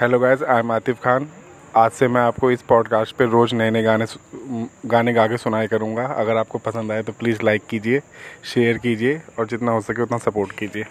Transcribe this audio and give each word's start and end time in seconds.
Hello 0.00 0.18
guys 0.18 0.42
I 0.42 0.58
am 0.58 0.70
Atif 0.72 1.00
Khan 1.02 1.26
आज 1.76 1.90
से 1.90 2.08
मैं 2.08 2.20
आपको 2.20 2.50
इस 2.50 2.60
पॉडकास्ट 2.62 3.16
पे 3.16 3.24
रोज़ 3.24 3.54
नए 3.54 3.70
नए 3.70 3.82
गाने 3.82 4.04
गाने 4.86 5.12
गा 5.12 5.26
के 5.26 5.36
सुनाया 5.36 5.66
करूँगा। 5.66 6.04
अगर 6.04 6.36
आपको 6.36 6.58
पसंद 6.58 6.92
आए 6.92 7.02
तो 7.02 7.12
प्लीज़ 7.12 7.38
लाइक 7.44 7.62
कीजिए 7.70 8.00
शेयर 8.44 8.78
कीजिए 8.78 9.20
और 9.38 9.46
जितना 9.46 9.72
हो 9.72 9.80
सके 9.80 10.02
उतना 10.02 10.18
सपोर्ट 10.18 10.52
कीजिए। 10.52 10.84